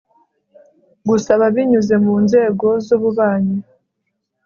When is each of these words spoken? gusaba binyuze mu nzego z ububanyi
gusaba 1.09 1.43
binyuze 1.55 1.95
mu 2.05 2.15
nzego 2.25 2.67
z 2.85 2.87
ububanyi 2.95 3.57